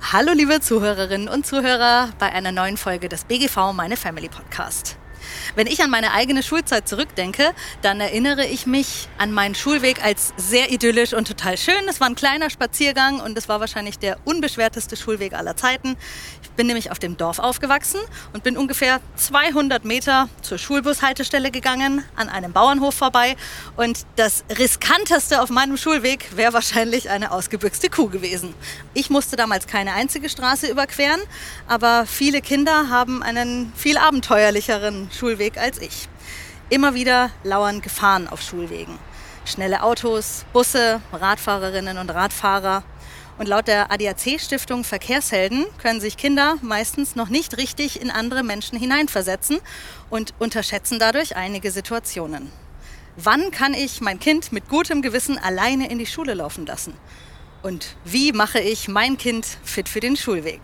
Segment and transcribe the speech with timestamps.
[0.00, 4.96] Hallo liebe Zuhörerinnen und Zuhörer bei einer neuen Folge des BGV Meine Family Podcast.
[5.54, 10.32] Wenn ich an meine eigene Schulzeit zurückdenke, dann erinnere ich mich an meinen Schulweg als
[10.36, 11.88] sehr idyllisch und total schön.
[11.88, 15.96] Es war ein kleiner Spaziergang und es war wahrscheinlich der unbeschwerteste Schulweg aller Zeiten.
[16.42, 18.00] Ich bin nämlich auf dem Dorf aufgewachsen
[18.32, 23.36] und bin ungefähr 200 Meter zur Schulbushaltestelle gegangen, an einem Bauernhof vorbei.
[23.76, 28.54] Und das riskanteste auf meinem Schulweg wäre wahrscheinlich eine ausgebüxte Kuh gewesen.
[28.94, 31.20] Ich musste damals keine einzige Straße überqueren,
[31.66, 36.08] aber viele Kinder haben einen viel abenteuerlicheren Schulweg als ich.
[36.70, 38.98] Immer wieder lauern Gefahren auf Schulwegen.
[39.44, 42.82] Schnelle Autos, Busse, Radfahrerinnen und Radfahrer.
[43.36, 48.78] Und laut der ADAC-Stiftung Verkehrshelden können sich Kinder meistens noch nicht richtig in andere Menschen
[48.78, 49.58] hineinversetzen
[50.08, 52.50] und unterschätzen dadurch einige Situationen.
[53.16, 56.94] Wann kann ich mein Kind mit gutem Gewissen alleine in die Schule laufen lassen?
[57.62, 60.60] Und wie mache ich mein Kind fit für den Schulweg?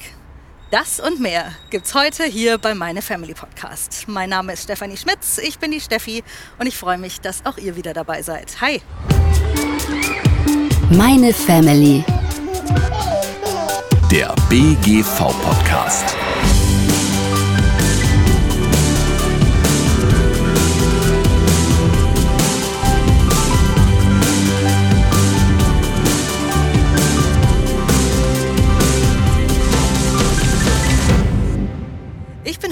[0.70, 4.04] Das und mehr gibt's heute hier bei Meine Family Podcast.
[4.06, 6.22] Mein Name ist Stefanie Schmitz, ich bin die Steffi
[6.60, 8.60] und ich freue mich, dass auch ihr wieder dabei seid.
[8.60, 8.80] Hi!
[10.90, 12.04] Meine Family.
[14.12, 16.14] Der BGV Podcast.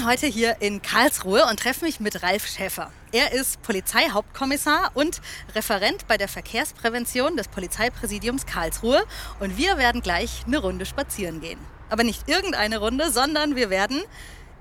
[0.09, 2.91] Heute hier in Karlsruhe und treffe mich mit Ralf Schäfer.
[3.13, 5.21] Er ist Polizeihauptkommissar und
[5.55, 9.05] Referent bei der Verkehrsprävention des Polizeipräsidiums Karlsruhe
[9.39, 11.59] und wir werden gleich eine Runde spazieren gehen.
[11.91, 14.01] Aber nicht irgendeine Runde, sondern wir werden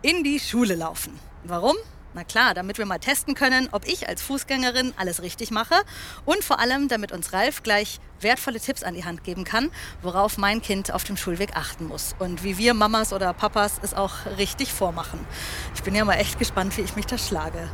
[0.01, 1.17] in die Schule laufen.
[1.45, 1.77] Warum?
[2.17, 5.75] Na klar, damit wir mal testen können, ob ich als Fußgängerin alles richtig mache
[6.25, 9.69] und vor allem, damit uns Ralf gleich wertvolle Tipps an die Hand geben kann,
[10.01, 13.93] worauf mein Kind auf dem Schulweg achten muss und wie wir Mamas oder Papas es
[13.93, 15.19] auch richtig vormachen.
[15.75, 17.69] Ich bin ja mal echt gespannt, wie ich mich da schlage.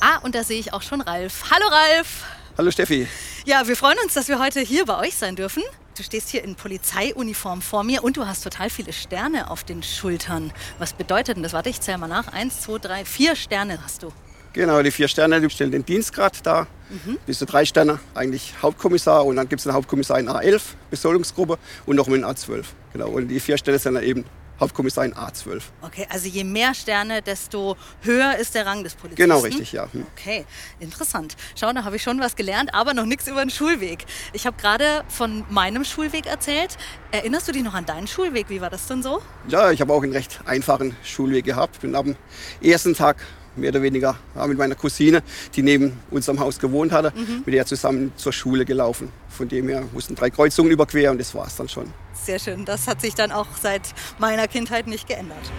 [0.00, 1.50] Ah, und da sehe ich auch schon Ralf.
[1.50, 2.22] Hallo Ralf!
[2.56, 3.08] Hallo Steffi.
[3.46, 5.64] Ja, wir freuen uns, dass wir heute hier bei euch sein dürfen.
[5.96, 9.82] Du stehst hier in Polizeiuniform vor mir und du hast total viele Sterne auf den
[9.82, 10.52] Schultern.
[10.78, 11.54] Was bedeutet denn das?
[11.54, 12.28] Warte, ich zähle mal nach.
[12.28, 14.12] Eins, zwei, drei, vier Sterne hast du.
[14.52, 16.66] Genau, die vier Sterne, die stellen den Dienstgrad dar.
[16.90, 17.16] Mhm.
[17.24, 21.58] Bis zu drei Sterne, eigentlich Hauptkommissar und dann gibt es einen Hauptkommissar in A11, Besoldungsgruppe
[21.86, 22.64] und noch in A12.
[22.92, 24.26] Genau, und die vier Sterne sind dann eben
[24.60, 25.62] Hauptkommissar in A12.
[25.82, 29.22] Okay, also je mehr Sterne, desto höher ist der Rang des Polizisten.
[29.22, 29.88] Genau, richtig, ja.
[29.92, 30.06] Hm.
[30.16, 30.44] Okay,
[30.80, 31.36] interessant.
[31.58, 34.04] Schau, da habe ich schon was gelernt, aber noch nichts über den Schulweg.
[34.32, 36.76] Ich habe gerade von meinem Schulweg erzählt.
[37.10, 38.48] Erinnerst du dich noch an deinen Schulweg?
[38.48, 39.22] Wie war das denn so?
[39.48, 41.80] Ja, ich habe auch einen recht einfachen Schulweg gehabt.
[41.80, 42.16] Bin am
[42.62, 43.16] ersten Tag
[43.56, 45.22] mehr oder weniger ja, mit meiner Cousine,
[45.54, 47.12] die neben unserem Haus gewohnt hatte,
[47.44, 49.10] mit der zusammen zur Schule gelaufen.
[49.28, 51.92] Von dem her mussten drei Kreuzungen überqueren und das war es dann schon.
[52.14, 52.64] Sehr schön.
[52.64, 53.82] Das hat sich dann auch seit
[54.18, 55.52] meiner Kindheit nicht geändert.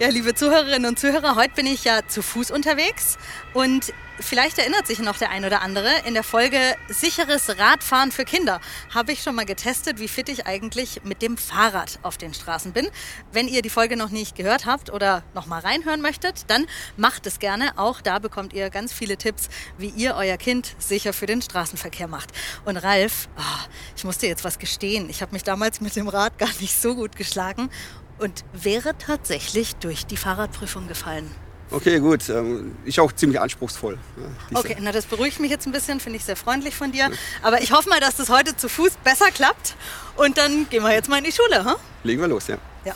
[0.00, 3.16] Ja, liebe Zuhörerinnen und Zuhörer, heute bin ich ja zu Fuß unterwegs
[3.52, 5.88] und vielleicht erinnert sich noch der ein oder andere.
[6.04, 8.60] In der Folge Sicheres Radfahren für Kinder
[8.92, 12.72] habe ich schon mal getestet, wie fit ich eigentlich mit dem Fahrrad auf den Straßen
[12.72, 12.88] bin.
[13.30, 16.66] Wenn ihr die Folge noch nicht gehört habt oder noch mal reinhören möchtet, dann
[16.96, 17.78] macht es gerne.
[17.78, 22.08] Auch da bekommt ihr ganz viele Tipps, wie ihr euer Kind sicher für den Straßenverkehr
[22.08, 22.30] macht.
[22.64, 25.08] Und Ralf, oh, ich muss dir jetzt was gestehen.
[25.08, 27.70] Ich habe mich damals mit dem Rad gar nicht so gut geschlagen
[28.18, 31.30] und wäre tatsächlich durch die Fahrradprüfung gefallen.
[31.70, 32.28] Okay, gut.
[32.28, 33.94] Ähm, Ist auch ziemlich anspruchsvoll.
[33.94, 36.92] ja, diese- Okay, na das beruhigt mich jetzt ein bisschen, finde ich sehr freundlich von
[36.92, 37.10] dir.
[37.42, 39.74] Aber ich hoffe mal, dass das heute zu Fuß besser klappt.
[40.16, 41.64] Und dann gehen wir jetzt mal in die Schule.
[41.64, 41.74] Hm?
[42.04, 42.58] Legen wir los, ja.
[42.84, 42.94] Ja.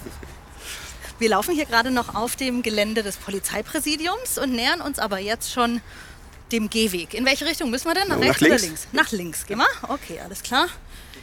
[1.19, 5.51] Wir laufen hier gerade noch auf dem Gelände des Polizeipräsidiums und nähern uns aber jetzt
[5.53, 5.81] schon
[6.53, 7.15] dem Gehweg.
[7.15, 8.09] In welche Richtung müssen wir denn?
[8.09, 8.63] Nach nach rechts oder links.
[8.65, 8.89] links?
[8.93, 9.45] Nach links.
[9.47, 9.67] Geh mal.
[9.89, 10.69] Okay, alles klar.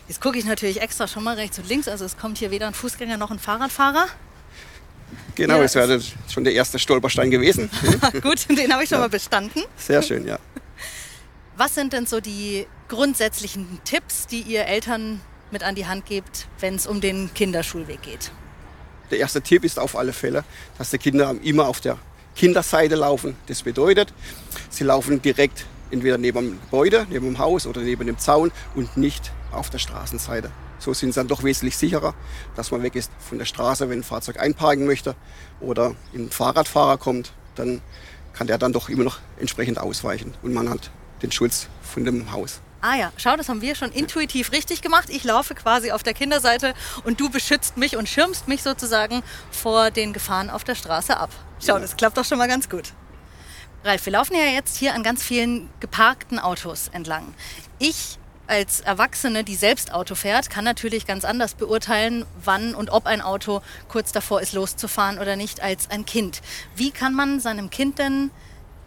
[0.07, 1.87] Jetzt gucke ich natürlich extra schon mal rechts und links.
[1.87, 4.07] Also es kommt hier weder ein Fußgänger noch ein Fahrradfahrer.
[5.35, 6.01] Genau, Ja, das wäre
[6.31, 7.69] schon der erste Stolperstein gewesen.
[8.21, 9.63] Gut, den habe ich schon mal bestanden.
[9.77, 10.39] Sehr schön, ja.
[11.57, 15.21] Was sind denn so die grundsätzlichen Tipps, die ihr Eltern
[15.51, 18.31] mit an die Hand gebt, wenn es um den Kinderschulweg geht?
[19.11, 20.43] Der erste Tipp ist auf alle Fälle,
[20.77, 21.97] dass die Kinder immer auf der
[22.35, 23.35] Kinderseite laufen.
[23.47, 24.13] Das bedeutet,
[24.69, 28.97] sie laufen direkt entweder neben dem Gebäude, neben dem Haus oder neben dem Zaun und
[28.97, 30.51] nicht auf der Straßenseite.
[30.79, 32.13] So sind sie dann doch wesentlich sicherer,
[32.55, 35.15] dass man weg ist von der Straße, wenn ein Fahrzeug einparken möchte
[35.59, 37.81] oder ein Fahrradfahrer kommt, dann
[38.33, 40.91] kann der dann doch immer noch entsprechend ausweichen und man hat
[41.21, 42.59] den Schutz von dem Haus.
[42.81, 45.09] Ah ja, schau, das haben wir schon intuitiv richtig gemacht.
[45.09, 49.89] Ich laufe quasi auf der Kinderseite und du beschützt mich und schirmst mich sozusagen vor
[49.89, 51.31] den Gefahren auf der Straße ab.
[51.65, 52.93] Schau, das klappt doch schon mal ganz gut.
[53.85, 57.35] Ralf, wir laufen ja jetzt hier an ganz vielen geparkten Autos entlang.
[57.77, 58.17] Ich
[58.47, 63.21] als Erwachsene, die selbst Auto fährt, kann natürlich ganz anders beurteilen, wann und ob ein
[63.21, 66.41] Auto kurz davor ist, loszufahren oder nicht, als ein Kind.
[66.75, 68.31] Wie kann man seinem Kind denn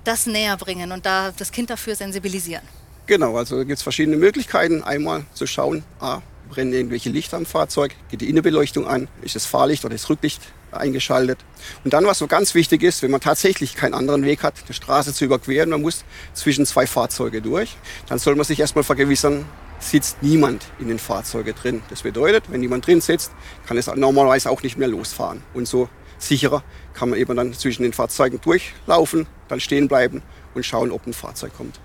[0.03, 2.63] das näher bringen und da das Kind dafür sensibilisieren?
[3.07, 4.83] Genau, also gibt es verschiedene Möglichkeiten.
[4.83, 9.47] Einmal zu schauen, ah, brennen irgendwelche Lichter am Fahrzeug, geht die Innenbeleuchtung an, ist das
[9.47, 10.41] Fahrlicht oder das Rücklicht
[10.73, 11.39] eingeschaltet.
[11.85, 14.75] Und dann, was so ganz wichtig ist, wenn man tatsächlich keinen anderen Weg hat, die
[14.75, 16.05] Straße zu überqueren, man muss
[16.35, 17.77] zwischen zwei Fahrzeuge durch,
[18.09, 19.45] dann soll man sich erstmal vergewissern,
[19.79, 21.83] sitzt niemand in den Fahrzeugen drin.
[21.91, 23.33] Das bedeutet, wenn niemand drin sitzt,
[23.67, 25.43] kann es normalerweise auch nicht mehr losfahren.
[25.55, 25.89] Und so
[26.19, 26.63] sicherer
[26.95, 30.23] kann man eben dann zwischen den Fahrzeugen durchlaufen, dann stehen bleiben
[30.55, 31.81] und schauen, ob ein Fahrzeug kommt.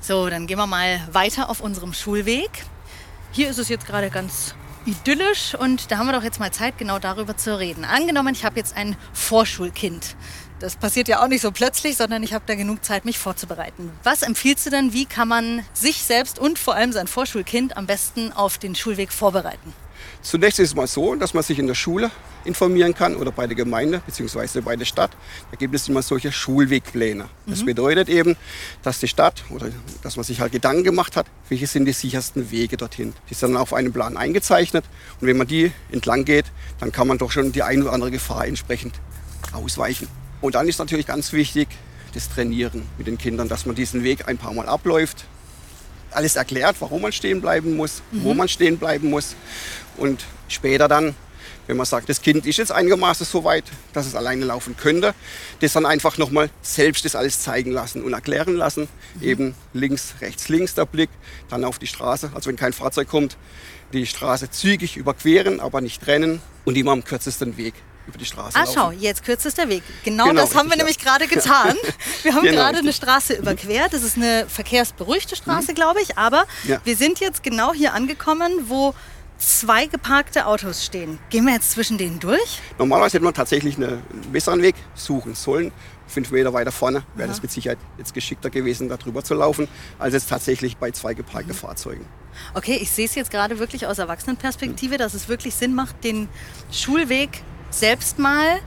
[0.00, 2.50] So, dann gehen wir mal weiter auf unserem Schulweg.
[3.32, 4.54] Hier ist es jetzt gerade ganz
[4.86, 7.84] idyllisch und da haben wir doch jetzt mal Zeit, genau darüber zu reden.
[7.84, 10.16] Angenommen, ich habe jetzt ein Vorschulkind.
[10.58, 13.90] Das passiert ja auch nicht so plötzlich, sondern ich habe da genug Zeit, mich vorzubereiten.
[14.02, 17.86] Was empfiehlst du denn, wie kann man sich selbst und vor allem sein Vorschulkind am
[17.86, 19.72] besten auf den Schulweg vorbereiten?
[20.22, 22.10] Zunächst ist es mal so, dass man sich in der Schule
[22.44, 24.60] informieren kann oder bei der Gemeinde bzw.
[24.60, 25.10] bei der Stadt.
[25.50, 27.26] Da gibt es immer solche Schulwegpläne.
[27.46, 27.66] Das mhm.
[27.66, 28.36] bedeutet eben,
[28.82, 29.68] dass die Stadt oder
[30.02, 33.14] dass man sich halt Gedanken gemacht hat, welche sind die sichersten Wege dorthin.
[33.28, 34.84] Die sind dann auf einem Plan eingezeichnet
[35.20, 36.46] und wenn man die entlang geht,
[36.78, 38.94] dann kann man doch schon die eine oder andere Gefahr entsprechend
[39.52, 40.08] ausweichen.
[40.40, 41.68] Und dann ist natürlich ganz wichtig
[42.14, 45.24] das Trainieren mit den Kindern, dass man diesen Weg ein paar Mal abläuft,
[46.10, 48.24] alles erklärt, warum man stehen bleiben muss, mhm.
[48.24, 49.34] wo man stehen bleiben muss.
[49.96, 51.14] Und später dann,
[51.66, 55.14] wenn man sagt, das Kind ist jetzt einigermaßen so weit, dass es alleine laufen könnte,
[55.60, 58.88] das dann einfach nochmal selbst das alles zeigen lassen und erklären lassen.
[59.14, 59.22] Mhm.
[59.22, 61.10] Eben links, rechts, links der Blick,
[61.48, 62.30] dann auf die Straße.
[62.34, 63.36] Also wenn kein Fahrzeug kommt,
[63.92, 67.74] die Straße zügig überqueren, aber nicht rennen und immer am kürzesten Weg
[68.10, 68.74] über die Straße ah, laufen.
[68.74, 69.82] schau, jetzt kürzester Weg.
[70.04, 70.78] Genau, genau das haben wir ja.
[70.78, 71.76] nämlich gerade getan.
[72.22, 72.84] Wir haben genau, gerade richtig.
[72.84, 73.92] eine Straße überquert.
[73.92, 75.74] Das ist eine verkehrsberuhigte Straße, mhm.
[75.74, 76.18] glaube ich.
[76.18, 76.78] Aber ja.
[76.84, 78.94] wir sind jetzt genau hier angekommen, wo
[79.38, 81.18] zwei geparkte Autos stehen.
[81.30, 82.60] Gehen wir jetzt zwischen denen durch?
[82.78, 84.02] Normalerweise hätte man tatsächlich einen
[84.32, 85.72] besseren Weg suchen sollen.
[86.06, 89.68] Fünf Meter weiter vorne wäre das mit Sicherheit jetzt geschickter gewesen, da drüber zu laufen,
[89.98, 91.58] als jetzt tatsächlich bei zwei geparkten mhm.
[91.58, 92.04] Fahrzeugen.
[92.54, 94.98] Okay, ich sehe es jetzt gerade wirklich aus Erwachsenenperspektive, mhm.
[94.98, 96.28] dass es wirklich Sinn macht, den
[96.72, 98.60] Schulweg selbst mal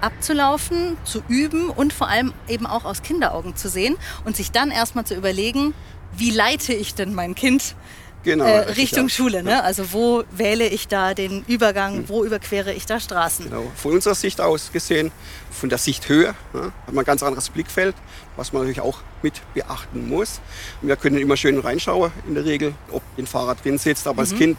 [0.00, 4.70] abzulaufen, zu üben und vor allem eben auch aus Kinderaugen zu sehen und sich dann
[4.70, 5.74] erstmal zu überlegen,
[6.16, 7.74] wie leite ich denn mein Kind
[8.22, 9.42] genau, äh, Richtung Schule.
[9.42, 9.62] Ne?
[9.62, 12.08] Also wo wähle ich da den Übergang, mhm.
[12.08, 13.50] wo überquere ich da Straßen?
[13.50, 13.70] Genau.
[13.74, 15.10] Von unserer Sicht aus gesehen,
[15.50, 17.94] von der Sichthöhe, ne, hat man ein ganz anderes Blickfeld,
[18.36, 20.40] was man natürlich auch mit beachten muss.
[20.82, 24.30] Wir können immer schön reinschauen in der Regel, ob ein Fahrer drin sitzt, aber mhm.
[24.30, 24.58] das Kind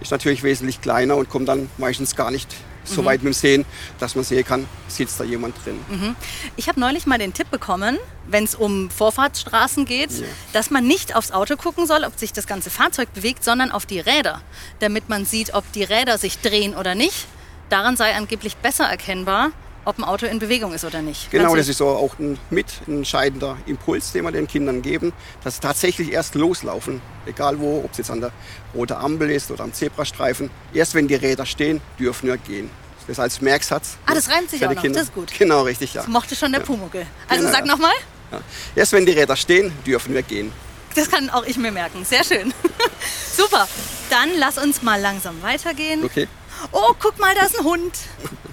[0.00, 2.54] ist natürlich wesentlich kleiner und kommt dann meistens gar nicht
[2.86, 3.64] so weit mit dem Sehen,
[3.98, 5.78] dass man sehen kann, sitzt da jemand drin.
[5.88, 6.16] Mhm.
[6.56, 10.26] Ich habe neulich mal den Tipp bekommen, wenn es um Vorfahrtsstraßen geht, ja.
[10.52, 13.86] dass man nicht aufs Auto gucken soll, ob sich das ganze Fahrzeug bewegt, sondern auf
[13.86, 14.40] die Räder,
[14.80, 17.26] damit man sieht, ob die Räder sich drehen oder nicht.
[17.68, 19.50] Daran sei angeblich besser erkennbar,
[19.86, 21.30] ob ein Auto in Bewegung ist oder nicht.
[21.30, 25.12] Genau, das ist so auch ein mit entscheidender Impuls, den wir den Kindern geben,
[25.44, 28.32] dass sie tatsächlich erst loslaufen, egal wo, ob es jetzt an der
[28.76, 30.50] roten Ampel ist oder am Zebrastreifen.
[30.72, 32.70] Erst wenn die Räder stehen, dürfen wir gehen.
[33.06, 33.96] Das als Merksatz.
[34.06, 34.98] Ah, das reimt sich auch noch, Kinder.
[34.98, 35.32] das ist gut.
[35.38, 36.02] Genau, richtig, ja.
[36.02, 36.66] Das mochte schon der ja.
[36.66, 37.06] Pumuckel.
[37.28, 37.72] Also genau, sag ja.
[37.72, 37.94] nochmal.
[38.32, 38.40] Ja.
[38.74, 40.52] Erst wenn die Räder stehen, dürfen wir gehen.
[40.96, 42.04] Das kann auch ich mir merken.
[42.04, 42.52] Sehr schön.
[43.36, 43.68] Super.
[44.10, 46.02] Dann lass uns mal langsam weitergehen.
[46.02, 46.26] Okay.
[46.72, 47.92] Oh, guck mal, da ist ein Hund.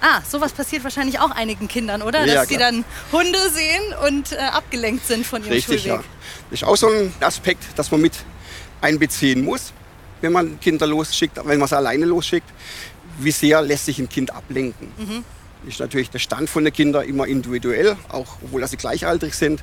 [0.00, 2.26] Ah, sowas passiert wahrscheinlich auch einigen Kindern, oder?
[2.26, 6.00] Dass sie dann Hunde sehen und äh, abgelenkt sind von ihrem Richtig, Schulweg.
[6.00, 6.04] Ja.
[6.50, 8.12] Das ist auch so ein Aspekt, das man mit
[8.82, 9.72] einbeziehen muss,
[10.24, 12.48] wenn man Kinder losschickt, wenn man sie alleine losschickt.
[13.18, 14.88] Wie sehr lässt sich ein Kind ablenken?
[14.98, 15.24] Mhm.
[15.68, 19.62] Ist natürlich der Stand von den Kindern immer individuell, auch obwohl sie gleichaltrig sind.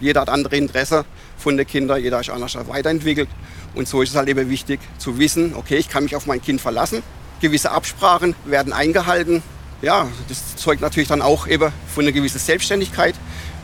[0.00, 1.04] Jeder hat andere Interessen
[1.36, 3.28] von den Kindern, jeder ist anders weiterentwickelt.
[3.74, 6.40] Und so ist es halt eben wichtig zu wissen, okay, ich kann mich auf mein
[6.40, 7.02] Kind verlassen
[7.42, 9.42] gewisse Absprachen werden eingehalten.
[9.82, 13.14] Ja, das zeugt natürlich dann auch eben von einer gewissen Selbstständigkeit,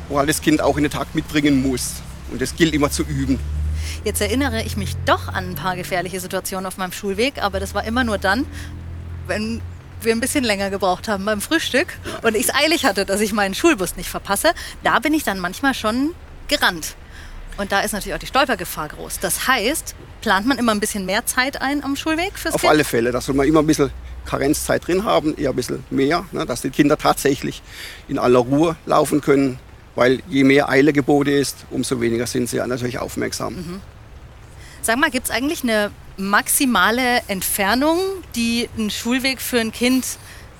[0.09, 1.95] wo halt das Kind auch in den Tag mitbringen muss.
[2.31, 3.39] Und das gilt immer zu üben.
[4.05, 7.75] Jetzt erinnere ich mich doch an ein paar gefährliche Situationen auf meinem Schulweg, aber das
[7.75, 8.47] war immer nur dann,
[9.27, 9.61] wenn
[10.01, 11.89] wir ein bisschen länger gebraucht haben beim Frühstück
[12.23, 14.53] und ich es eilig hatte, dass ich meinen Schulbus nicht verpasse.
[14.83, 16.15] Da bin ich dann manchmal schon
[16.47, 16.95] gerannt.
[17.57, 19.19] Und da ist natürlich auch die Stolpergefahr groß.
[19.19, 22.71] Das heißt, plant man immer ein bisschen mehr Zeit ein am Schulweg fürs Auf kind?
[22.71, 23.11] alle Fälle.
[23.11, 23.91] Da soll man immer ein bisschen
[24.25, 27.63] Karenzzeit drin haben, eher ein bisschen mehr, ne, dass die Kinder tatsächlich
[28.07, 29.59] in aller Ruhe laufen können.
[29.99, 33.55] Weil je mehr Eile geboten ist, umso weniger sind sie natürlich aufmerksam.
[33.55, 33.81] Mhm.
[34.81, 37.99] Sag mal, gibt es eigentlich eine maximale Entfernung,
[38.37, 40.07] die ein Schulweg für ein Kind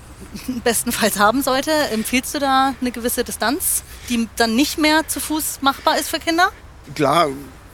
[0.65, 1.71] bestenfalls haben sollte?
[1.93, 6.19] Empfiehlst du da eine gewisse Distanz, die dann nicht mehr zu Fuß machbar ist für
[6.19, 6.51] Kinder?
[6.97, 7.29] klar,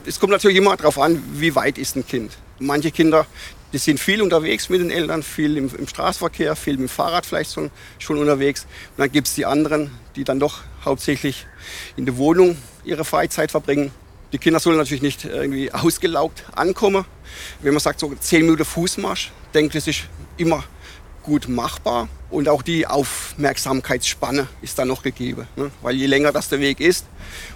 [0.05, 2.37] Es kommt natürlich immer darauf an, wie weit ist ein Kind.
[2.59, 3.25] Manche Kinder,
[3.73, 7.25] die sind viel unterwegs mit den Eltern, viel im, im Straßenverkehr, viel mit dem Fahrrad
[7.25, 8.67] vielleicht schon, schon unterwegs.
[8.91, 11.45] Und dann gibt es die anderen, die dann doch hauptsächlich
[11.95, 13.91] in der Wohnung ihre Freizeit verbringen.
[14.31, 17.05] Die Kinder sollen natürlich nicht irgendwie ausgelaugt ankommen.
[17.61, 20.03] Wenn man sagt, so 10 Minuten Fußmarsch, denke ich, ist
[20.37, 20.63] immer
[21.23, 22.07] gut machbar.
[22.29, 25.47] Und auch die Aufmerksamkeitsspanne ist dann noch gegeben.
[25.55, 25.71] Ne?
[25.81, 27.05] Weil je länger das der Weg ist,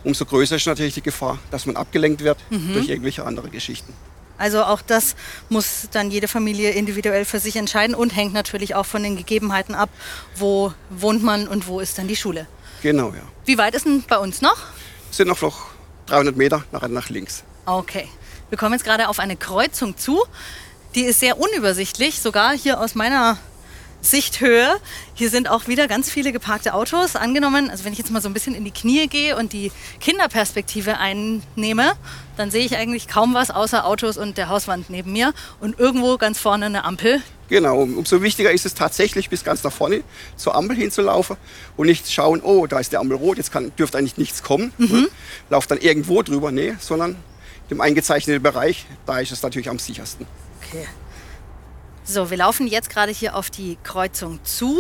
[0.04, 3.94] umso größer ist natürlich die Gefahr, dass man abgelenkt wird durch irgendwelche andere Geschichten.
[4.40, 5.16] Also auch das
[5.50, 9.76] muss dann jede Familie individuell für sich entscheiden und hängt natürlich auch von den Gegebenheiten
[9.76, 9.90] ab,
[10.36, 12.48] wo wohnt man und wo ist dann die Schule.
[12.82, 13.22] Genau, ja.
[13.46, 14.58] Wie weit ist denn bei uns noch?
[15.12, 15.68] Es sind noch, noch
[16.08, 17.44] 300 Meter nach, nach links.
[17.66, 18.08] Okay.
[18.50, 20.24] Wir kommen jetzt gerade auf eine Kreuzung zu.
[20.96, 23.38] Die ist sehr unübersichtlich, sogar hier aus meiner
[24.02, 24.76] Sichthöhe.
[25.14, 27.16] Hier sind auch wieder ganz viele geparkte Autos.
[27.16, 29.72] Angenommen, also wenn ich jetzt mal so ein bisschen in die Knie gehe und die
[30.00, 31.94] Kinderperspektive einnehme,
[32.38, 36.18] dann sehe ich eigentlich kaum was außer Autos und der Hauswand neben mir und irgendwo
[36.18, 37.22] ganz vorne eine Ampel.
[37.50, 40.04] Genau, umso wichtiger ist es tatsächlich, bis ganz nach vorne
[40.36, 41.36] zur Ampel hinzulaufen
[41.78, 44.72] und nicht schauen, oh, da ist der Ampel rot, jetzt kann, dürfte eigentlich nichts kommen.
[44.78, 45.10] Ne?
[45.50, 47.16] Lauf dann irgendwo drüber, nee, sondern
[47.70, 50.28] im eingezeichneten Bereich, da ist es natürlich am sichersten.
[50.64, 50.88] Okay.
[52.12, 54.80] So, wir laufen jetzt gerade hier auf die Kreuzung zu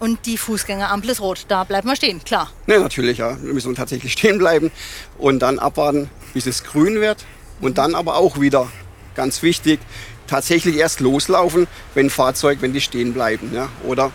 [0.00, 1.44] und die Fußgängerampel ist rot.
[1.46, 2.50] Da bleibt man stehen, klar.
[2.66, 3.40] Ne, natürlich, ja.
[3.40, 4.72] Wir müssen tatsächlich stehen bleiben
[5.16, 7.24] und dann abwarten, bis es grün wird.
[7.60, 8.66] Und dann aber auch wieder,
[9.14, 9.78] ganz wichtig,
[10.26, 13.54] tatsächlich erst loslaufen, wenn Fahrzeug, wenn die stehen bleiben.
[13.54, 13.68] Ja?
[13.84, 14.10] Oder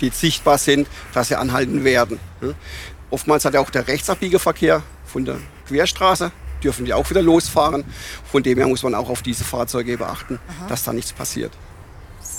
[0.00, 2.20] die sichtbar sind, dass sie anhalten werden.
[2.40, 2.50] Ja?
[3.10, 6.30] Oftmals hat ja auch der Rechtsabbiegeverkehr von der Querstraße,
[6.62, 7.82] dürfen die auch wieder losfahren.
[8.30, 11.50] Von dem her muss man auch auf diese Fahrzeuge beachten, dass da nichts passiert.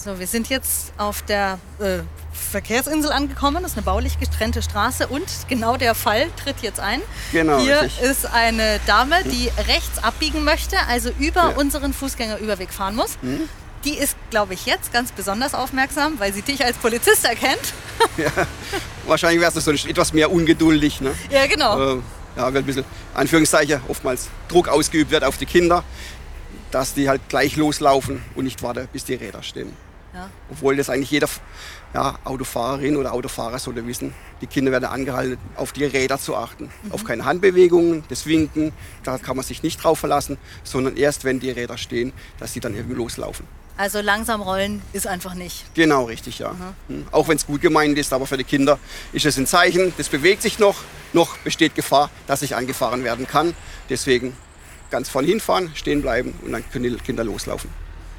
[0.03, 1.99] So, wir sind jetzt auf der äh,
[2.33, 3.61] Verkehrsinsel angekommen.
[3.61, 7.01] Das ist eine baulich getrennte Straße und genau der Fall tritt jetzt ein.
[7.31, 8.01] Genau, Hier richtig.
[8.01, 11.55] ist eine Dame, die rechts abbiegen möchte, also über Ja.
[11.55, 13.19] Unseren Fußgängerüberweg fahren muss.
[13.85, 17.73] Die ist, glaube ich, jetzt ganz besonders aufmerksam, weil sie dich als Polizist erkennt.
[19.05, 21.01] Wahrscheinlich wärst du so etwas mehr ungeduldig.
[21.01, 21.13] Ne?
[21.29, 21.97] Ja, genau.
[21.97, 22.01] äh,
[22.37, 25.83] ja, wird ein bisschen, Anführungszeichen, oftmals Druck ausgeübt wird auf die Kinder,
[26.71, 29.75] dass die halt gleich loslaufen und nicht warten, bis die Räder stehen.
[30.13, 30.29] Ja.
[30.49, 31.27] Obwohl das eigentlich jeder
[31.93, 36.69] ja, Autofahrerin oder Autofahrer sollte wissen, die Kinder werden angehalten, auf die Räder zu achten.
[36.89, 41.39] Auf keine Handbewegungen, das Winken, da kann man sich nicht drauf verlassen, sondern erst, wenn
[41.39, 43.45] die Räder stehen, dass die dann irgendwie loslaufen.
[43.77, 45.73] Also langsam rollen ist einfach nicht.
[45.73, 46.53] Genau, richtig, ja.
[46.87, 47.07] Hm.
[47.11, 48.77] Auch wenn es gut gemeint ist, aber für die Kinder
[49.13, 50.75] ist es ein Zeichen, das bewegt sich noch,
[51.13, 53.55] noch besteht Gefahr, dass ich angefahren werden kann.
[53.89, 54.35] Deswegen
[54.91, 57.69] ganz vorne hinfahren, stehen bleiben und dann können die Kinder loslaufen.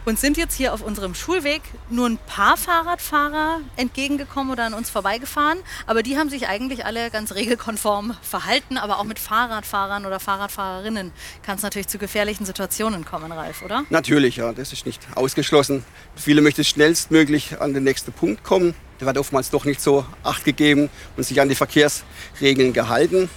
[0.05, 4.91] Und sind jetzt hier auf unserem Schulweg nur ein paar Fahrradfahrer entgegengekommen oder an uns
[4.91, 5.59] vorbeigefahren.
[5.87, 8.79] Aber die haben sich eigentlich alle ganz regelkonform verhalten.
[8.79, 11.13] Aber auch mit Fahrradfahrern oder Fahrradfahrerinnen
[11.45, 13.85] kann es natürlich zu gefährlichen Situationen kommen, Ralf, oder?
[13.91, 15.85] Natürlich, ja, das ist nicht ausgeschlossen.
[16.17, 18.75] Viele möchten schnellstmöglich an den nächsten Punkt kommen.
[18.99, 23.31] Da wird oftmals doch nicht so Acht gegeben und sich an die Verkehrsregeln gehalten.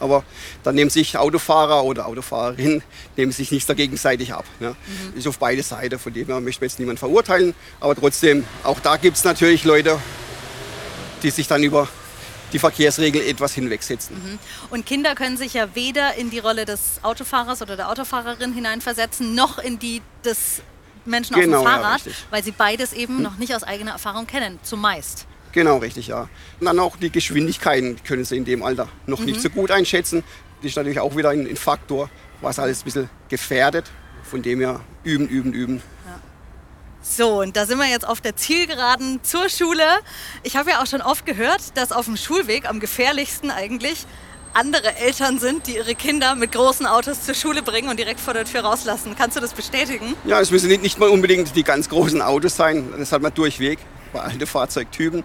[0.00, 0.24] Aber
[0.62, 2.82] dann nehmen sich Autofahrer oder Autofahrerinnen
[3.16, 4.44] nehmen sich nicht da gegenseitig ab.
[4.60, 4.76] Ne?
[5.14, 7.54] Ist auf beide Seiten, von dem her möchte man jetzt niemand verurteilen.
[7.80, 9.98] Aber trotzdem, auch da gibt es natürlich Leute,
[11.22, 11.88] die sich dann über
[12.52, 14.38] die Verkehrsregeln etwas hinwegsetzen.
[14.70, 19.34] Und Kinder können sich ja weder in die Rolle des Autofahrers oder der Autofahrerin hineinversetzen,
[19.34, 20.62] noch in die des
[21.04, 22.14] Menschen Genau, auf dem ja, Fahrrad, richtig.
[22.30, 25.26] weil sie beides eben noch nicht aus eigener Erfahrung kennen, zumeist.
[25.54, 26.28] Genau, richtig, ja.
[26.58, 30.24] Und dann auch die Geschwindigkeiten können sie in dem Alter noch nicht so gut einschätzen.
[30.60, 33.88] Das ist natürlich auch wieder ein, ein Faktor, was alles ein bisschen gefährdet.
[34.24, 35.82] Von dem her üben, üben, üben.
[37.02, 39.84] So, und da sind wir jetzt auf der Zielgeraden zur Schule.
[40.42, 44.06] Ich habe ja auch schon oft gehört, dass auf dem Schulweg am gefährlichsten eigentlich
[44.54, 48.34] andere Eltern sind, die ihre Kinder mit großen Autos zur Schule bringen und direkt vor
[48.34, 49.14] der Tür rauslassen.
[49.16, 50.16] Kannst du das bestätigen?
[50.24, 52.92] Ja, es müssen nicht, nicht mal unbedingt die ganz großen Autos sein.
[52.98, 53.78] Das hat man durchweg
[54.14, 55.22] bei alten Fahrzeugtypen,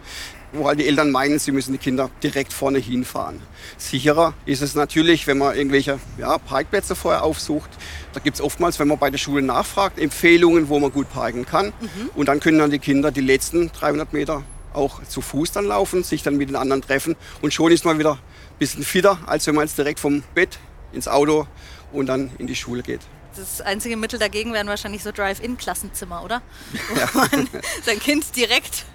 [0.52, 3.40] wo halt die Eltern meinen, sie müssen die Kinder direkt vorne hinfahren.
[3.78, 7.70] Sicherer ist es natürlich, wenn man irgendwelche ja, Parkplätze vorher aufsucht.
[8.14, 11.46] Da gibt es oftmals, wenn man bei der Schule nachfragt, Empfehlungen, wo man gut parken
[11.46, 11.72] kann.
[12.16, 14.44] Und dann können dann die Kinder die letzten 300 Meter
[14.74, 17.16] auch zu Fuß dann laufen, sich dann mit den anderen treffen.
[17.42, 20.60] Und schon ist man wieder ein bisschen fitter, als wenn man jetzt direkt vom Bett
[20.92, 21.48] ins Auto
[21.92, 23.02] und dann in die Schule geht.
[23.40, 26.42] Das einzige Mittel dagegen wären wahrscheinlich so Drive-In-Klassenzimmer, oder?
[27.14, 27.48] Wo man
[27.86, 28.86] sein Kind direkt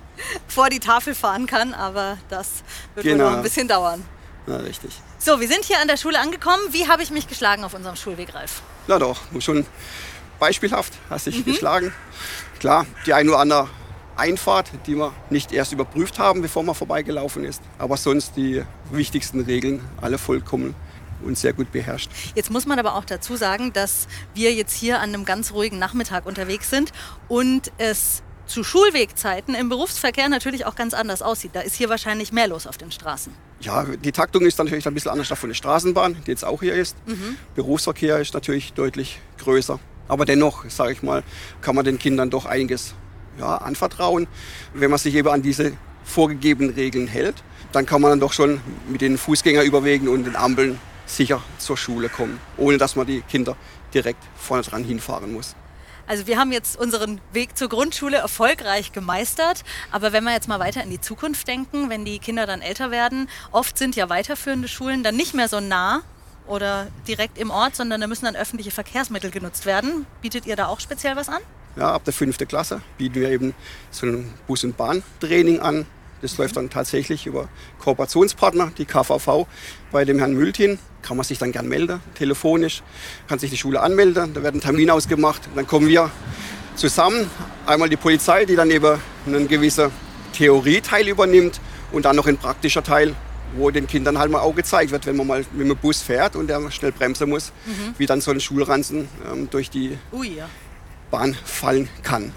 [0.47, 2.63] vor die Tafel fahren kann, aber das
[2.95, 3.31] wird wohl Genau.
[3.31, 4.05] noch ein bisschen dauern.
[4.47, 4.91] Ja, richtig.
[5.19, 6.63] So, wir sind hier an der Schule angekommen.
[6.71, 8.61] Wie habe ich mich geschlagen auf unserem Schulweg, Ralf?
[8.87, 9.65] Na doch, schon
[10.39, 11.93] beispielhaft hast dich geschlagen.
[12.61, 13.69] Klar, die ein oder andere
[14.17, 17.63] Einfahrt, die wir nicht erst überprüft haben, bevor man vorbeigelaufen ist.
[17.79, 20.75] Aber sonst die wichtigsten Regeln alle vollkommen
[21.25, 22.11] und sehr gut beherrscht.
[22.35, 25.78] Jetzt muss man aber auch dazu sagen, dass wir jetzt hier an einem ganz ruhigen
[25.78, 26.93] Nachmittag unterwegs sind
[27.28, 31.52] und es zu Schulwegzeiten im Berufsverkehr natürlich auch ganz anders aussieht.
[31.54, 33.33] Da ist hier wahrscheinlich mehr los auf den Straßen.
[33.61, 36.75] Ja, die Taktung ist natürlich ein bisschen anders von der Straßenbahn, die jetzt auch hier
[36.75, 36.97] ist.
[37.07, 37.37] Mhm.
[37.54, 39.81] Berufsverkehr ist natürlich deutlich größer.
[40.09, 41.23] Aber dennoch, sage ich mal,
[41.62, 42.95] kann man den Kindern doch einiges
[43.38, 44.26] ja, anvertrauen.
[44.75, 45.73] Wenn man sich eben an diese
[46.04, 50.78] vorgegebenen Regeln hält, dann kann man dann doch schon mit den Fußgängerüberwegen und den Ampeln
[51.06, 53.56] sicher zur Schule kommen, ohne dass man die Kinder
[53.92, 55.54] direkt vorne dran hinfahren muss.
[56.06, 60.58] Also wir haben jetzt unseren Weg zur Grundschule erfolgreich gemeistert, aber wenn wir jetzt mal
[60.58, 64.68] weiter in die Zukunft denken, wenn die Kinder dann älter werden, oft sind ja weiterführende
[64.68, 66.02] Schulen dann nicht mehr so nah
[66.46, 70.04] oder direkt im Ort, sondern da müssen dann öffentliche Verkehrsmittel genutzt werden.
[70.20, 71.40] Bietet ihr da auch speziell was an?
[71.76, 73.54] Ja, ab der fünften Klasse bieten wir eben
[73.90, 75.87] so ein Bus- und Bahntraining an.
[76.25, 77.50] Das läuft dann tatsächlich über
[77.81, 79.47] Kooperationspartner, die KVV,
[79.93, 80.78] bei dem Herrn Mültin.
[81.02, 82.83] Kann man sich dann gern melden, telefonisch,
[83.28, 85.43] kann sich die Schule anmelden, da werden Termine ausgemacht.
[85.54, 86.11] Dann kommen wir
[86.76, 87.31] zusammen,
[87.66, 89.90] einmal die Polizei, die dann eben einen gewissen
[90.33, 91.61] Theorieteil übernimmt
[91.93, 93.14] und dann noch ein praktischer Teil,
[93.59, 96.37] wo den Kindern halt mal auch gezeigt wird, wenn man mal mit dem Bus fährt
[96.37, 97.52] und der schnell bremsen muss,
[97.99, 100.49] wie dann so ein Schulranzen ähm, durch die Ui, ja.
[101.11, 102.33] Bahn fallen kann.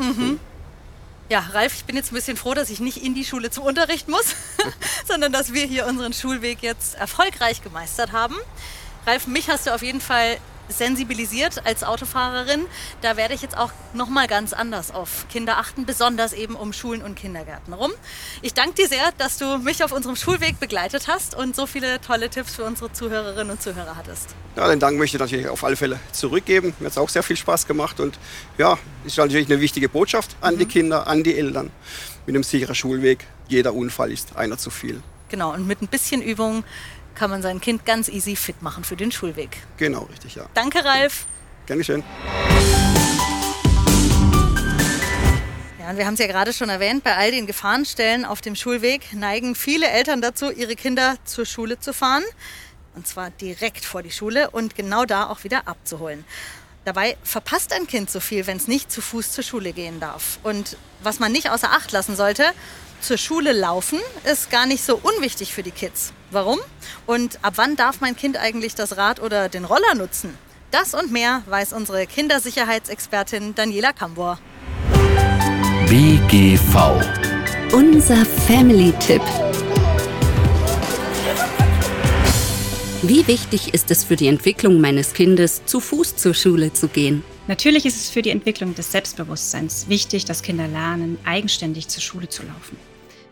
[1.29, 3.65] Ja, Ralf, ich bin jetzt ein bisschen froh, dass ich nicht in die Schule zum
[3.65, 4.34] Unterricht muss,
[5.07, 8.36] sondern dass wir hier unseren Schulweg jetzt erfolgreich gemeistert haben.
[9.05, 10.38] Ralf, mich hast du auf jeden Fall
[10.69, 12.65] sensibilisiert als Autofahrerin.
[13.01, 16.74] Da werde ich jetzt auch noch mal ganz anders auf Kinder achten, besonders eben um
[16.74, 17.91] Schulen und Kindergärten rum.
[18.41, 22.01] Ich danke dir sehr, dass du mich auf unserem Schulweg begleitet hast und so viele
[22.01, 24.36] tolle Tipps für unsere Zuhörerinnen und Zuhörer hattest.
[24.55, 26.74] Ja, den Dank möchte ich natürlich auf alle Fälle zurückgeben.
[26.79, 28.17] Mir hat es auch sehr viel Spaß gemacht und
[28.57, 31.71] ja, ist natürlich eine wichtige Botschaft an die Kinder, an die Eltern.
[32.25, 35.01] Mit einem sicheren Schulweg, jeder Unfall ist einer zu viel.
[35.29, 36.63] Genau, und mit ein bisschen Übung
[37.17, 39.57] kann man sein Kind ganz easy fit machen für den Schulweg.
[39.77, 40.45] Genau, richtig, ja.
[40.53, 41.25] Danke, Ralf.
[41.65, 42.03] Gern geschehen.
[45.79, 48.56] Ja, und wir haben es ja gerade schon erwähnt, bei all den Gefahrenstellen auf dem
[48.56, 52.23] Schulweg neigen viele Eltern dazu, ihre Kinder zur Schule zu fahren.
[52.93, 56.23] Und zwar direkt vor die Schule und genau da auch wieder abzuholen.
[56.86, 60.39] Dabei verpasst ein Kind so viel, wenn es nicht zu Fuß zur Schule gehen darf.
[60.43, 62.45] Und was man nicht außer Acht lassen sollte,
[63.01, 66.13] zur Schule laufen ist gar nicht so unwichtig für die Kids.
[66.30, 66.60] Warum?
[67.06, 70.38] Und ab wann darf mein Kind eigentlich das Rad oder den Roller nutzen?
[70.72, 74.38] Das und mehr weiß unsere Kindersicherheitsexpertin Daniela Kambor.
[75.88, 77.02] BGV.
[77.72, 79.22] Unser Family-Tipp.
[83.04, 87.24] Wie wichtig ist es für die Entwicklung meines Kindes, zu Fuß zur Schule zu gehen?
[87.48, 92.28] Natürlich ist es für die Entwicklung des Selbstbewusstseins wichtig, dass Kinder lernen, eigenständig zur Schule
[92.28, 92.76] zu laufen.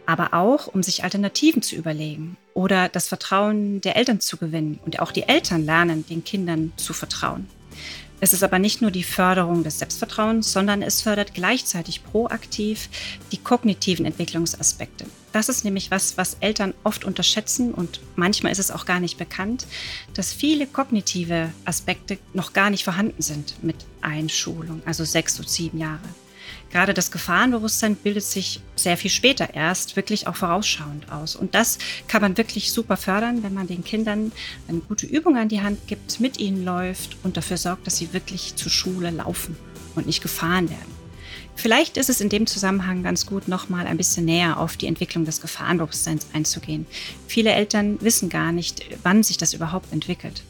[0.05, 4.99] Aber auch, um sich Alternativen zu überlegen oder das Vertrauen der Eltern zu gewinnen und
[4.99, 7.47] auch die Eltern lernen, den Kindern zu vertrauen.
[8.21, 12.89] Es ist aber nicht nur die Förderung des Selbstvertrauens, sondern es fördert gleichzeitig proaktiv
[13.33, 15.05] die kognitiven Entwicklungsaspekte.
[15.33, 19.17] Das ist nämlich was, was Eltern oft unterschätzen und manchmal ist es auch gar nicht
[19.17, 19.67] bekannt,
[20.13, 25.77] dass viele kognitive Aspekte noch gar nicht vorhanden sind mit Einschulung, also sechs oder sieben
[25.77, 25.99] Jahre.
[26.75, 31.37] Gerade das Gefahrenbewusstsein bildet sich sehr viel später erst wirklich auch vorausschauend aus.
[31.37, 31.77] Und das
[32.09, 34.33] kann man wirklich super fördern, wenn man den Kindern
[34.67, 38.11] eine gute Übung an die Hand gibt, mit ihnen läuft und dafür sorgt, dass sie
[38.11, 39.55] wirklich zur Schule laufen
[39.95, 40.91] und nicht gefahren werden.
[41.55, 45.23] Vielleicht ist es in dem Zusammenhang ganz gut, nochmal ein bisschen näher auf die Entwicklung
[45.23, 46.85] des Gefahrenbewusstseins einzugehen.
[47.25, 50.43] Viele Eltern wissen gar nicht, wann sich das überhaupt entwickelt.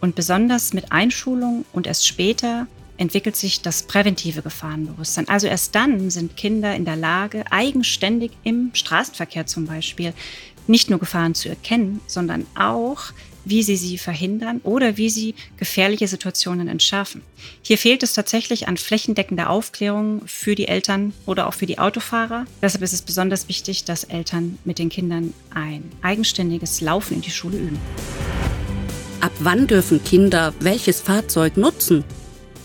[0.00, 5.28] Und besonders mit Einschulung und erst später entwickelt sich das präventive Gefahrenbewusstsein.
[5.28, 10.12] Also erst dann sind Kinder in der Lage, eigenständig im Straßenverkehr zum Beispiel
[10.66, 13.12] nicht nur Gefahren zu erkennen, sondern auch,
[13.44, 17.22] wie sie sie verhindern oder wie sie gefährliche Situationen entschärfen.
[17.62, 22.44] Hier fehlt es tatsächlich an flächendeckender Aufklärung für die Eltern oder auch für die Autofahrer.
[22.60, 27.30] Deshalb ist es besonders wichtig, dass Eltern mit den Kindern ein eigenständiges Laufen in die
[27.30, 27.78] Schule üben.
[29.20, 32.04] Ab wann dürfen Kinder welches Fahrzeug nutzen?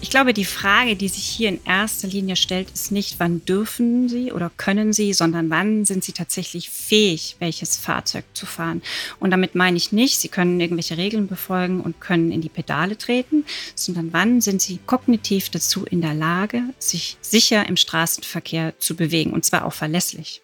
[0.04, 4.10] Ich glaube, die Frage, die sich hier in erster Linie stellt, ist nicht, wann dürfen
[4.10, 8.82] sie oder können sie, sondern wann sind sie tatsächlich fähig, welches Fahrzeug zu fahren.
[9.22, 12.98] Und damit meine ich nicht, sie können irgendwelche Regeln befolgen und können in die Pedale
[12.98, 18.98] treten, sondern wann sind sie kognitiv dazu in der Lage, sich sicher im Straßenverkehr zu
[18.98, 20.42] bewegen und zwar auch verlässlich.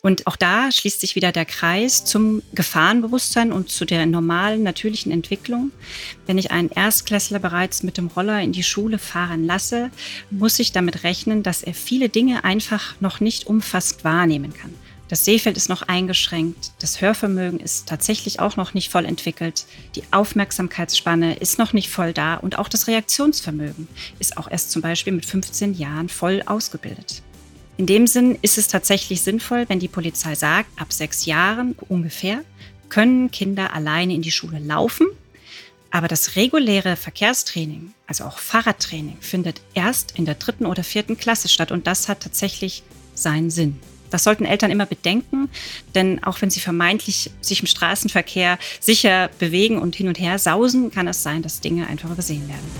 [0.00, 5.12] Und auch da schließt sich wieder der Kreis zum Gefahrenbewusstsein und zu der normalen, natürlichen
[5.12, 5.70] Entwicklung.
[6.26, 9.90] Wenn ich einen Erstklässler bereits mit dem Roller in die Schule fahren lasse,
[10.30, 14.74] muss ich damit rechnen, dass er viele Dinge einfach noch nicht umfassend wahrnehmen kann.
[15.12, 20.04] Das Sehfeld ist noch eingeschränkt, das Hörvermögen ist tatsächlich auch noch nicht voll entwickelt, die
[20.10, 23.88] Aufmerksamkeitsspanne ist noch nicht voll da und auch das Reaktionsvermögen
[24.20, 27.22] ist auch erst zum Beispiel mit 15 Jahren voll ausgebildet.
[27.82, 32.44] In dem Sinn ist es tatsächlich sinnvoll, wenn die Polizei sagt, ab sechs Jahren ungefähr
[32.88, 35.08] können Kinder alleine in die Schule laufen.
[35.90, 41.48] Aber das reguläre Verkehrstraining, also auch Fahrradtraining, findet erst in der dritten oder vierten Klasse
[41.48, 41.72] statt.
[41.72, 42.84] Und das hat tatsächlich
[43.16, 43.80] seinen Sinn.
[44.10, 45.48] Das sollten Eltern immer bedenken,
[45.96, 50.92] denn auch wenn sie vermeintlich sich im Straßenverkehr sicher bewegen und hin und her sausen,
[50.92, 52.70] kann es sein, dass Dinge einfach übersehen werden.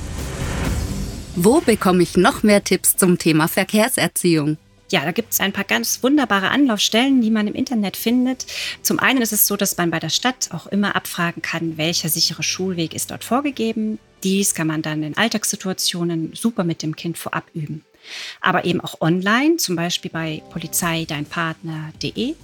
[1.35, 4.59] Wo bekomme ich noch mehr Tipps zum Thema Verkehrserziehung?
[4.93, 8.45] Ja, da gibt es ein paar ganz wunderbare Anlaufstellen, die man im Internet findet.
[8.83, 12.11] Zum einen ist es so, dass man bei der Stadt auch immer abfragen kann, welcher
[12.11, 13.99] sichere Schulweg ist dort vorgegeben.
[14.23, 17.87] Dies kann man dann in Alltagssituationen super mit dem Kind vorab üben.
[18.43, 22.35] Aber eben auch online, zum Beispiel bei polizeideinpartner.de,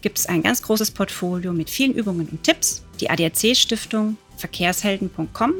[0.00, 2.82] gibt es ein ganz großes Portfolio mit vielen Übungen und Tipps.
[3.00, 5.52] Die ADAC-Stiftung verkehrshelden.com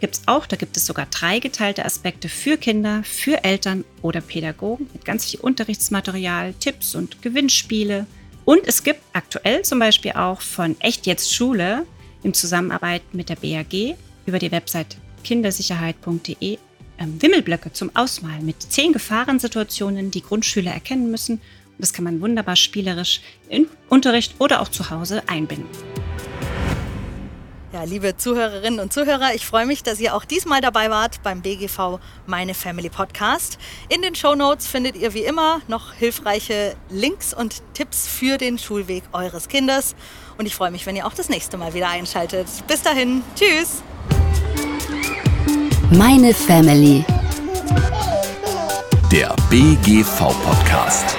[0.00, 0.46] gibt es auch.
[0.46, 5.26] Da gibt es sogar drei geteilte Aspekte für Kinder, für Eltern oder Pädagogen mit ganz
[5.26, 8.06] viel Unterrichtsmaterial, Tipps und Gewinnspiele.
[8.44, 11.84] Und es gibt aktuell zum Beispiel auch von Echt Jetzt Schule
[12.22, 16.58] in Zusammenarbeit mit der BAG über die Website kindersicherheit.de
[16.98, 21.34] ähm, Wimmelblöcke zum Ausmalen mit zehn Gefahrensituationen, die Grundschüler erkennen müssen.
[21.34, 25.68] Und das kann man wunderbar spielerisch im Unterricht oder auch zu Hause einbinden.
[27.72, 31.42] Ja, liebe Zuhörerinnen und Zuhörer, ich freue mich, dass ihr auch diesmal dabei wart beim
[31.42, 33.58] BGV Meine Family Podcast.
[33.88, 38.58] In den Show Notes findet ihr wie immer noch hilfreiche Links und Tipps für den
[38.58, 39.96] Schulweg eures Kindes.
[40.38, 42.46] Und ich freue mich, wenn ihr auch das nächste Mal wieder einschaltet.
[42.68, 43.82] Bis dahin, tschüss!
[45.90, 47.04] Meine Family.
[49.10, 51.16] Der BGV Podcast.